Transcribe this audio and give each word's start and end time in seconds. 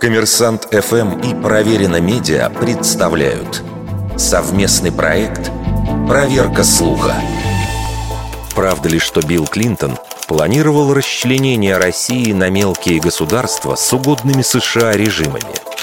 Коммерсант 0.00 0.68
ФМ 0.72 1.20
и 1.20 1.34
Проверено 1.42 2.00
Медиа 2.00 2.48
представляют 2.50 3.62
совместный 4.16 4.92
проект 4.92 5.50
«Проверка 6.08 6.64
слуха». 6.64 7.14
Правда 8.54 8.88
ли, 8.88 8.98
что 8.98 9.20
Билл 9.20 9.46
Клинтон 9.46 9.98
планировал 10.28 10.94
расчленение 10.94 11.76
России 11.76 12.32
на 12.32 12.50
мелкие 12.50 13.00
государства 13.00 13.74
с 13.74 13.92
угодными 13.92 14.42
США 14.42 14.92
режимами? 14.92 15.75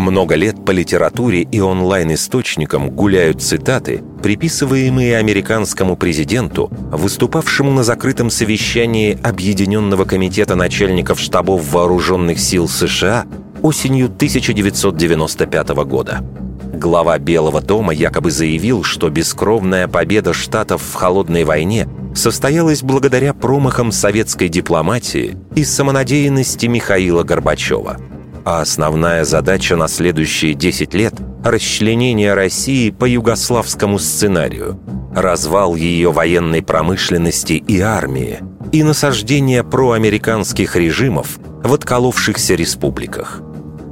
Много 0.00 0.34
лет 0.34 0.64
по 0.64 0.70
литературе 0.70 1.42
и 1.42 1.60
онлайн-источникам 1.60 2.88
гуляют 2.88 3.42
цитаты, 3.42 4.02
приписываемые 4.22 5.18
американскому 5.18 5.94
президенту, 5.94 6.70
выступавшему 6.90 7.70
на 7.70 7.82
закрытом 7.82 8.30
совещании 8.30 9.18
Объединенного 9.22 10.06
комитета 10.06 10.54
начальников 10.54 11.20
штабов 11.20 11.70
вооруженных 11.70 12.40
сил 12.40 12.66
США 12.66 13.26
осенью 13.60 14.06
1995 14.06 15.68
года. 15.84 16.24
Глава 16.72 17.18
Белого 17.18 17.60
дома 17.60 17.92
якобы 17.92 18.30
заявил, 18.30 18.84
что 18.84 19.10
бескровная 19.10 19.86
победа 19.86 20.32
Штатов 20.32 20.80
в 20.80 20.94
холодной 20.94 21.44
войне 21.44 21.86
состоялась 22.14 22.82
благодаря 22.82 23.34
промахам 23.34 23.92
советской 23.92 24.48
дипломатии 24.48 25.36
и 25.54 25.62
самонадеянности 25.62 26.64
Михаила 26.64 27.22
Горбачева– 27.22 27.98
а 28.44 28.60
основная 28.60 29.24
задача 29.24 29.76
на 29.76 29.88
следующие 29.88 30.54
10 30.54 30.94
лет– 30.94 31.14
расчленение 31.44 32.34
России 32.34 32.90
по 32.90 33.04
югославскому 33.04 33.98
сценарию, 33.98 34.78
развал 35.14 35.74
ее 35.74 36.12
военной 36.12 36.62
промышленности 36.62 37.54
и 37.54 37.80
армии 37.80 38.40
и 38.72 38.82
насаждение 38.82 39.64
проамериканских 39.64 40.76
режимов 40.76 41.38
в 41.62 41.72
отколовшихся 41.72 42.54
республиках. 42.54 43.42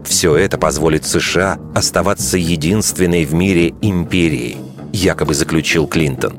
Все 0.04 0.36
это 0.36 0.56
позволит 0.56 1.04
США 1.04 1.58
оставаться 1.74 2.38
единственной 2.38 3.24
в 3.24 3.34
мире 3.34 3.74
империей, 3.82 4.56
якобы 4.92 5.34
заключил 5.34 5.86
Клинтон. 5.86 6.34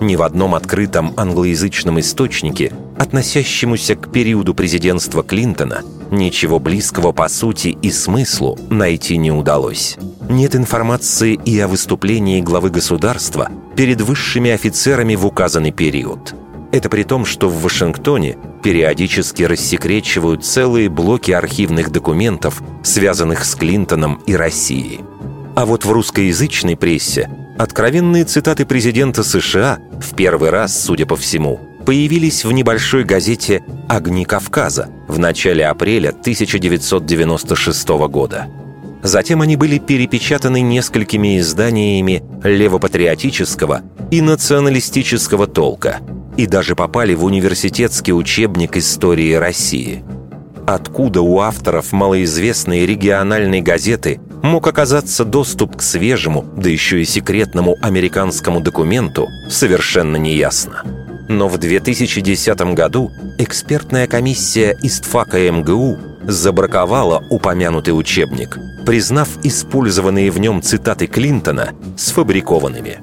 Ни 0.00 0.16
в 0.16 0.22
одном 0.22 0.54
открытом 0.54 1.14
англоязычном 1.16 2.00
источнике, 2.00 2.72
относящемуся 2.98 3.96
к 3.96 4.12
периоду 4.12 4.54
президентства 4.54 5.22
Клинтона– 5.22 5.82
Ничего 6.10 6.58
близкого 6.58 7.12
по 7.12 7.28
сути 7.28 7.68
и 7.82 7.90
смыслу 7.90 8.58
найти 8.68 9.16
не 9.16 9.30
удалось. 9.30 9.96
Нет 10.28 10.56
информации 10.56 11.38
и 11.44 11.58
о 11.60 11.68
выступлении 11.68 12.40
главы 12.40 12.70
государства 12.70 13.48
перед 13.76 14.00
высшими 14.00 14.50
офицерами 14.50 15.14
в 15.14 15.24
указанный 15.24 15.70
период. 15.70 16.34
Это 16.72 16.88
при 16.88 17.04
том, 17.04 17.24
что 17.24 17.48
в 17.48 17.62
Вашингтоне 17.62 18.36
периодически 18.62 19.44
рассекречивают 19.44 20.44
целые 20.44 20.88
блоки 20.88 21.30
архивных 21.30 21.90
документов, 21.90 22.62
связанных 22.82 23.44
с 23.44 23.54
Клинтоном 23.54 24.20
и 24.26 24.34
Россией. 24.34 25.00
А 25.54 25.64
вот 25.64 25.84
в 25.84 25.92
русскоязычной 25.92 26.76
прессе 26.76 27.28
откровенные 27.58 28.24
цитаты 28.24 28.66
президента 28.66 29.22
США 29.22 29.78
в 30.00 30.14
первый 30.14 30.50
раз, 30.50 30.80
судя 30.80 31.06
по 31.06 31.16
всему, 31.16 31.60
появились 31.90 32.44
в 32.44 32.52
небольшой 32.52 33.02
газете 33.02 33.64
«Огни 33.88 34.24
Кавказа» 34.24 34.90
в 35.08 35.18
начале 35.18 35.66
апреля 35.66 36.10
1996 36.10 37.88
года. 38.06 38.46
Затем 39.02 39.40
они 39.40 39.56
были 39.56 39.78
перепечатаны 39.78 40.60
несколькими 40.60 41.40
изданиями 41.40 42.22
левопатриотического 42.44 43.82
и 44.12 44.20
националистического 44.20 45.48
толка 45.48 45.98
и 46.36 46.46
даже 46.46 46.76
попали 46.76 47.14
в 47.14 47.24
университетский 47.24 48.12
учебник 48.12 48.76
истории 48.76 49.32
России. 49.32 50.04
Откуда 50.68 51.22
у 51.22 51.40
авторов 51.40 51.90
малоизвестной 51.90 52.86
региональной 52.86 53.62
газеты 53.62 54.20
мог 54.44 54.64
оказаться 54.68 55.24
доступ 55.24 55.78
к 55.78 55.82
свежему, 55.82 56.44
да 56.56 56.70
еще 56.70 57.02
и 57.02 57.04
секретному 57.04 57.74
американскому 57.82 58.60
документу, 58.60 59.26
совершенно 59.48 60.14
неясно. 60.14 60.84
Но 61.30 61.46
в 61.46 61.58
2010 61.58 62.60
году 62.74 63.12
экспертная 63.38 64.08
комиссия 64.08 64.76
ИСТФАКа 64.82 65.52
МГУ 65.52 65.96
забраковала 66.24 67.22
упомянутый 67.30 67.96
учебник, 67.96 68.58
признав 68.84 69.28
использованные 69.44 70.32
в 70.32 70.40
нем 70.40 70.60
цитаты 70.60 71.06
Клинтона 71.06 71.72
сфабрикованными. 71.96 72.98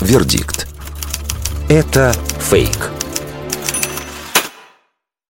Вердикт. 0.00 0.68
Это 1.68 2.14
фейк. 2.38 2.93